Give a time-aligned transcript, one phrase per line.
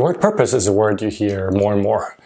[0.00, 2.16] the word purpose is a word you hear more and more.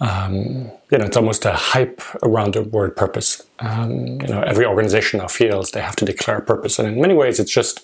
[0.00, 3.42] Um, you know, it's almost a hype around the word purpose.
[3.60, 7.14] Um, you know, every organization now feels they have to declare purpose, and in many
[7.14, 7.80] ways, it's just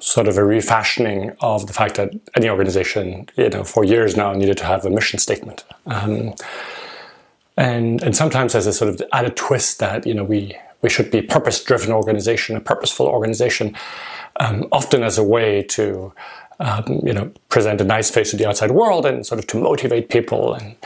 [0.00, 4.32] sort of a refashioning of the fact that any organization, you know, for years now
[4.34, 5.64] needed to have a mission statement.
[5.86, 6.34] Um,
[7.56, 11.10] and and sometimes there's a sort of added twist that you know we we should
[11.10, 13.74] be a purpose-driven organization, a purposeful organization,
[14.40, 16.12] um, often as a way to
[16.60, 19.56] um, you know present a nice face to the outside world and sort of to
[19.58, 20.54] motivate people.
[20.54, 20.76] And,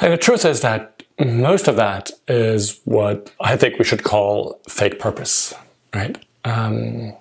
[0.00, 4.60] and the truth is that most of that is what I think we should call
[4.68, 5.54] fake purpose,
[5.94, 6.16] right?
[6.44, 7.14] Um,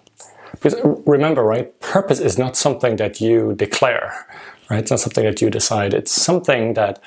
[0.52, 4.26] because remember, right, purpose is not something that you declare,
[4.70, 4.80] right?
[4.80, 5.94] It's not something that you decide.
[5.94, 7.02] It's something that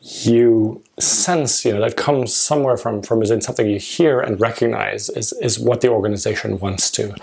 [0.00, 5.08] you sense, you know, that comes somewhere from from within something you hear and recognize
[5.10, 7.14] is is what the organization wants to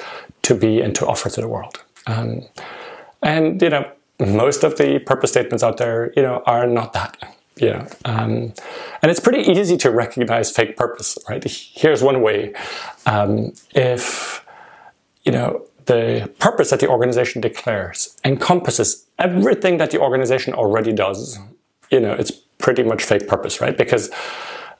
[0.43, 1.81] to be and to offer to the world.
[2.09, 2.41] Um,
[3.21, 7.17] and you know, most of the purpose statements out there, you know, are not that.
[7.57, 8.53] You know, um,
[9.01, 11.43] and it's pretty easy to recognize fake purpose, right?
[11.43, 12.53] Here's one way:
[13.05, 14.45] um, if
[15.23, 21.37] you know the purpose that the organization declares encompasses everything that the organization already does,
[21.91, 23.77] you know, it's pretty much fake purpose, right?
[23.77, 24.09] Because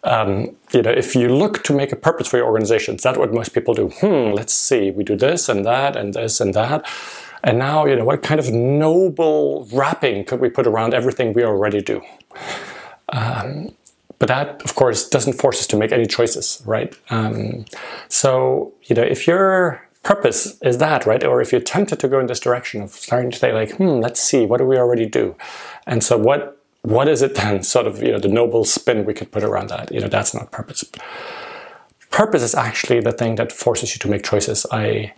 [0.03, 3.33] um, you know, if you look to make a purpose for your organization, that's what
[3.33, 3.89] most people do.
[3.89, 6.87] Hmm, let's see, we do this and that and this and that.
[7.43, 11.43] And now, you know, what kind of noble wrapping could we put around everything we
[11.43, 12.01] already do?
[13.09, 13.73] Um,
[14.19, 16.93] but that, of course, doesn't force us to make any choices, right?
[17.09, 17.65] Um,
[18.09, 21.23] so, you know, if your purpose is that, right?
[21.23, 23.99] Or if you're tempted to go in this direction of starting to say, like, hmm,
[24.01, 25.35] let's see, what do we already do?
[25.87, 29.13] And so, what what is it then sort of you know the noble spin we
[29.13, 29.91] could put around that?
[29.91, 30.83] You know that's not purpose.
[32.11, 34.65] Purpose is actually the thing that forces you to make choices.
[34.71, 35.13] I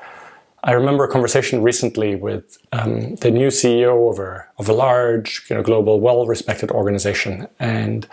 [0.63, 5.43] i remember a conversation recently with um, the new ceo of a, of a large
[5.49, 8.07] you know global well respected organization and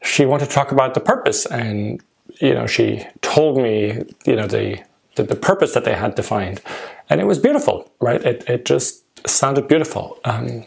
[0.00, 2.00] she wanted to talk about the purpose and
[2.40, 4.78] you know she told me you know the
[5.16, 6.62] the, the purpose that they had defined
[7.08, 8.22] and it was beautiful right?
[8.24, 10.18] It, it just sounded beautiful.
[10.24, 10.66] Um,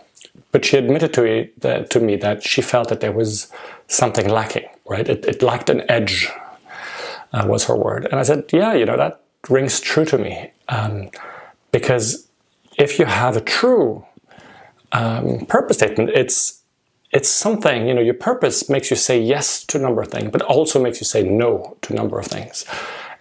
[0.54, 3.52] but she admitted to, me that, to me that she felt that there was
[3.88, 5.10] something lacking, right?
[5.10, 6.30] It, it lacked an edge,
[7.34, 8.06] uh, was her word.
[8.06, 10.52] And I said, yeah, you know, that rings true to me.
[10.70, 11.10] Um,
[11.72, 12.28] because
[12.78, 14.06] if you have a true
[14.92, 16.62] um, purpose statement, it's
[17.12, 20.32] it's something, you know, your purpose makes you say yes to a number of things,
[20.32, 22.66] but also makes you say no to a number of things.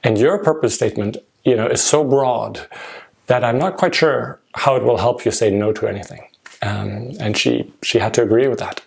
[0.03, 2.66] And your purpose statement, you know, is so broad
[3.26, 6.26] that I'm not quite sure how it will help you say no to anything.
[6.62, 8.80] Um, and she she had to agree with that.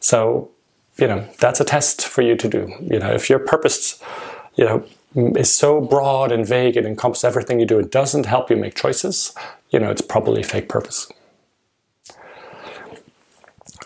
[0.00, 0.50] So
[0.98, 2.72] you know that's a test for you to do.
[2.80, 4.02] You know if your purpose,
[4.54, 4.84] you know,
[5.14, 8.74] is so broad and vague and encompasses everything you do, it doesn't help you make
[8.74, 9.34] choices.
[9.70, 11.10] You know it's probably fake purpose.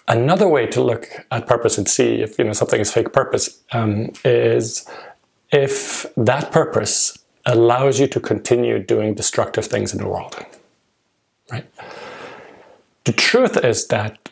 [0.08, 3.60] Another way to look at purpose and see if you know something is fake purpose
[3.70, 4.88] um, is
[5.52, 10.36] if that purpose allows you to continue doing destructive things in the world,
[11.50, 11.66] right?
[13.05, 14.31] The truth is that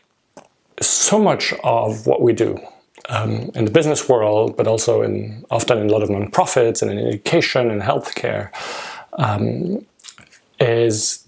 [0.80, 2.58] so much of what we do
[3.08, 6.90] um, in the business world, but also in often in a lot of nonprofits and
[6.90, 8.50] in education and healthcare,
[9.14, 9.84] um,
[10.60, 11.26] is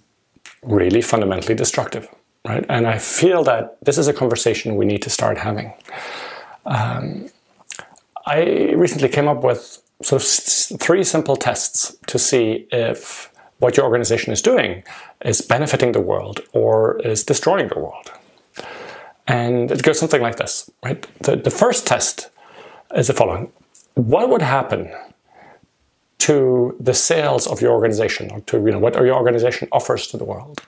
[0.62, 2.08] really fundamentally destructive,
[2.46, 2.64] right?
[2.68, 5.72] And I feel that this is a conversation we need to start having.
[6.66, 7.30] Um,
[8.26, 13.86] I recently came up with sort of three simple tests to see if what your
[13.86, 14.82] organization is doing
[15.24, 18.10] is benefiting the world or is destroying the world.
[19.26, 21.06] And it goes something like this, right?
[21.22, 22.30] The, the first test
[22.94, 23.52] is the following
[23.94, 24.90] What would happen
[26.20, 30.16] to the sales of your organization, or to you know, what your organization offers to
[30.16, 30.62] the world,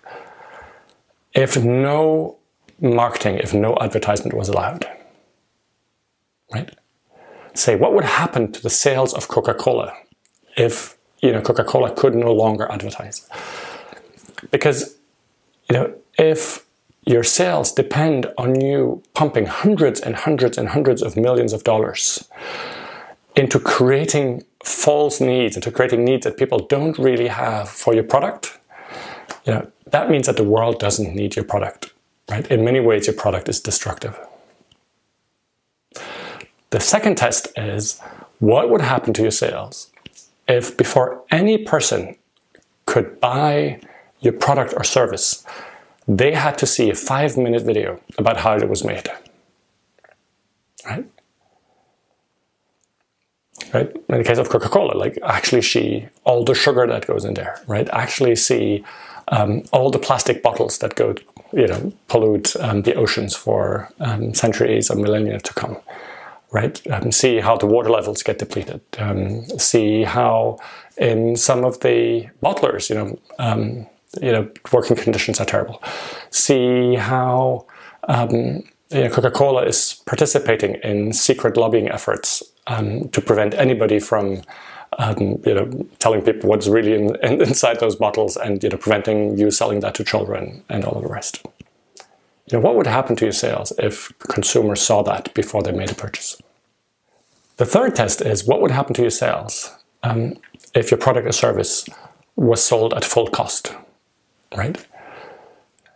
[1.34, 2.36] if no
[2.80, 4.86] marketing, if no advertisement was allowed?
[6.54, 6.70] Right?
[7.54, 9.92] Say, what would happen to the sales of Coca Cola
[10.56, 13.28] if you know, Coca-Cola could no longer advertise.
[14.50, 14.96] Because,
[15.70, 16.66] you know, if
[17.04, 22.28] your sales depend on you pumping hundreds and hundreds and hundreds of millions of dollars
[23.36, 28.58] into creating false needs, into creating needs that people don't really have for your product,
[29.46, 31.92] you know, that means that the world doesn't need your product.
[32.30, 32.48] Right?
[32.50, 34.18] In many ways, your product is destructive.
[36.70, 38.00] The second test is
[38.38, 39.91] what would happen to your sales
[40.48, 42.16] if before any person
[42.86, 43.80] could buy
[44.20, 45.44] your product or service,
[46.08, 49.08] they had to see a five minute video about how it was made.
[50.84, 51.06] Right?
[53.72, 53.90] Right?
[54.08, 57.34] In the case of Coca Cola, like actually see all the sugar that goes in
[57.34, 57.88] there, right?
[57.92, 58.84] Actually see
[59.28, 61.14] um, all the plastic bottles that go
[61.52, 65.76] you know, pollute um, the oceans for um, centuries or millennia to come.
[66.52, 66.86] Right?
[66.88, 68.82] Um, see how the water levels get depleted.
[68.98, 70.58] Um, see how
[70.98, 73.86] in some of the bottlers, you know, um,
[74.20, 75.82] you know, working conditions are terrible.
[76.30, 77.66] See how
[78.08, 84.42] um, you know, Coca-Cola is participating in secret lobbying efforts to prevent anybody from
[84.98, 88.76] um, you know, telling people what's really in, in, inside those bottles and you know,
[88.76, 91.44] preventing you selling that to children and all of the rest.
[92.50, 95.90] You know, what would happen to your sales if consumers saw that before they made
[95.90, 96.40] a purchase?
[97.56, 100.34] The third test is what would happen to your sales um,
[100.74, 101.86] if your product or service
[102.36, 103.74] was sold at full cost,
[104.56, 104.84] right?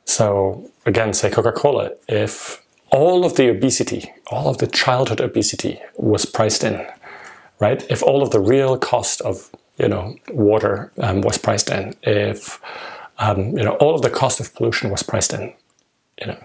[0.04, 6.24] So again, say Coca-Cola, if all of the obesity, all of the childhood obesity was
[6.24, 6.86] priced in,
[7.58, 7.84] right?
[7.90, 12.60] If all of the real cost of you know water um, was priced in, if
[13.18, 15.52] um, you know all of the cost of pollution was priced in,
[16.20, 16.38] you know,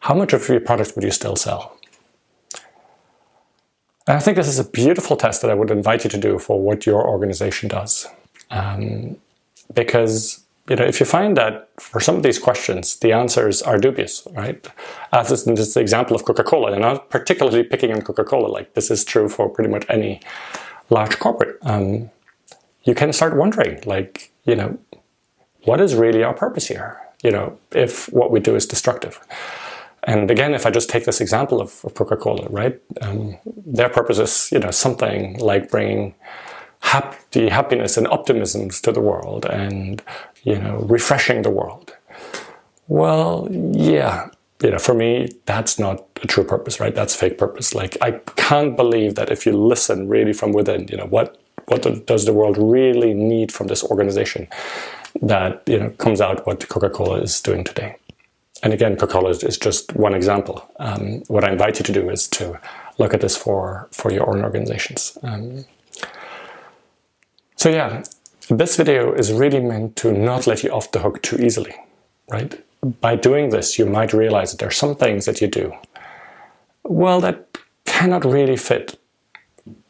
[0.00, 1.76] how much of your product would you still sell?
[4.08, 6.38] And I think this is a beautiful test that I would invite you to do
[6.38, 8.06] for what your organization does,
[8.50, 9.16] um,
[9.74, 13.78] because you know, if you find that for some of these questions, the answers are
[13.78, 14.66] dubious, right?
[15.12, 18.74] As is this the example of Coca-Cola, and I'm not particularly picking on Coca-Cola, like
[18.74, 20.20] this is true for pretty much any
[20.90, 21.58] large corporate.
[21.62, 22.10] Um,
[22.82, 24.78] you can start wondering, like, you know,
[25.64, 27.00] what is really our purpose here?
[27.26, 29.14] You know, if what we do is destructive.
[30.04, 32.80] And again, if I just take this example of, of Coca-Cola, right?
[33.02, 33.36] Um,
[33.78, 36.14] their purpose is, you know, something like bringing
[36.80, 40.02] happy happiness and optimisms to the world and
[40.44, 41.96] you know refreshing the world
[42.86, 44.28] well yeah
[44.62, 48.12] you know for me that's not a true purpose right that's fake purpose like i
[48.36, 52.32] can't believe that if you listen really from within you know what what does the
[52.32, 54.46] world really need from this organization
[55.22, 57.96] that you know comes out what coca-cola is doing today
[58.62, 62.28] and again coca-cola is just one example um, what i invite you to do is
[62.28, 62.58] to
[62.98, 65.64] look at this for for your own organizations um,
[67.56, 68.02] so yeah,
[68.48, 71.74] this video is really meant to not let you off the hook too easily,
[72.30, 72.62] right?
[73.00, 75.72] By doing this, you might realize that there are some things that you do,
[76.84, 79.00] well, that cannot really fit,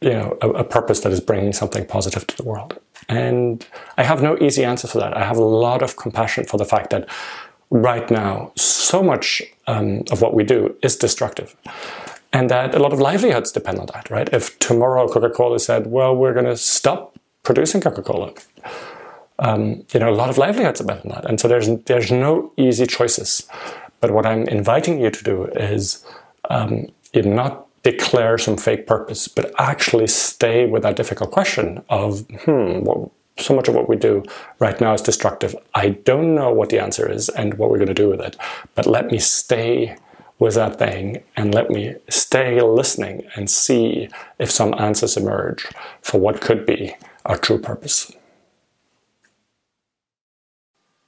[0.01, 2.79] you know, a, a purpose that is bringing something positive to the world.
[3.09, 3.65] And
[3.97, 5.15] I have no easy answer for that.
[5.15, 7.07] I have a lot of compassion for the fact that
[7.69, 11.55] right now, so much um, of what we do is destructive.
[12.33, 14.29] And that a lot of livelihoods depend on that, right?
[14.33, 18.33] If tomorrow Coca Cola said, well, we're going to stop producing Coca-Cola.
[19.39, 21.25] Um, you know, a lot of livelihoods depend on that.
[21.25, 23.47] And so there's, there's no easy choices.
[24.01, 26.05] But what I'm inviting you to do is
[26.49, 32.83] um, not declare some fake purpose, but actually stay with that difficult question of, hmm,
[33.37, 34.23] so much of what we do
[34.59, 35.55] right now is destructive.
[35.73, 38.35] I don't know what the answer is and what we're going to do with it,
[38.75, 39.95] but let me stay
[40.37, 45.65] with that thing and let me stay listening and see if some answers emerge
[46.01, 46.93] for what could be
[47.25, 48.11] our true purpose.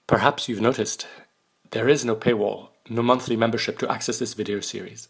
[0.07, 1.07] Perhaps you've noticed
[1.71, 5.09] there is no paywall, no monthly membership to access this video series.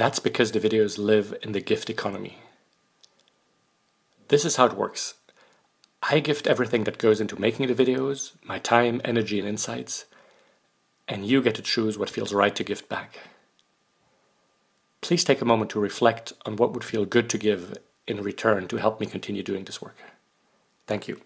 [0.00, 2.38] That's because the videos live in the gift economy.
[4.28, 5.12] This is how it works.
[6.02, 10.06] I gift everything that goes into making the videos, my time, energy, and insights,
[11.06, 13.18] and you get to choose what feels right to gift back.
[15.02, 18.68] Please take a moment to reflect on what would feel good to give in return
[18.68, 19.98] to help me continue doing this work.
[20.86, 21.20] Thank you.